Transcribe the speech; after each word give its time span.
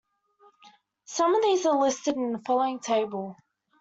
Some 1.05 1.35
of 1.35 1.43
these 1.43 1.67
are 1.67 1.77
listed 1.77 2.15
in 2.15 2.31
the 2.33 2.41
following 2.47 2.79
table. 2.79 3.35